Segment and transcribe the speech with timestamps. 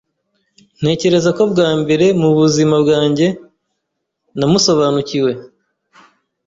[0.79, 3.27] Ntekereza ko, bwa mbere mu buzima bwanjye,
[4.37, 5.31] namusobanukiwe.